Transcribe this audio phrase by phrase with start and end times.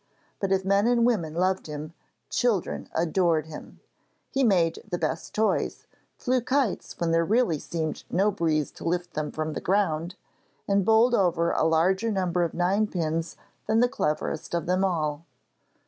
[0.39, 1.93] But if men and women loved him,
[2.31, 3.81] children adored him.
[4.31, 5.85] He made the best toys,
[6.17, 10.15] flew kites when there really seemed no breeze to lift them from the ground,
[10.67, 13.37] and bowled over a larger number of ninepins
[13.67, 15.23] than the cleverest of them all.